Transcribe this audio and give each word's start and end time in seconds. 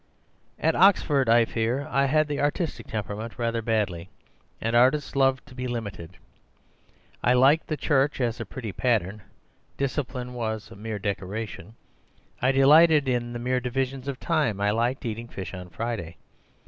"At 0.57 0.75
Oxford, 0.75 1.29
I 1.29 1.45
fear, 1.45 1.87
I 1.87 2.05
had 2.05 2.27
the 2.27 2.39
artistic 2.41 2.87
temperament 2.87 3.37
rather 3.37 3.61
badly; 3.61 4.09
and 4.59 4.75
artists 4.75 5.15
love 5.15 5.45
to 5.45 5.53
be 5.53 5.67
limited. 5.67 6.17
I 7.23 7.33
liked 7.33 7.67
the 7.67 7.77
church 7.77 8.19
as 8.19 8.39
a 8.39 8.45
pretty 8.47 8.71
pattern; 8.71 9.21
discipline 9.77 10.33
was 10.33 10.71
mere 10.71 10.97
decoration. 10.97 11.75
I 12.41 12.51
delighted 12.51 13.07
in 13.07 13.43
mere 13.43 13.59
divisions 13.59 14.07
of 14.07 14.19
time; 14.19 14.59
I 14.59 14.71
liked 14.71 15.05
eating 15.05 15.27
fish 15.27 15.53
on 15.53 15.69
Friday. 15.69 16.17